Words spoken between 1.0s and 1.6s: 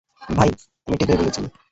বলেছিলে।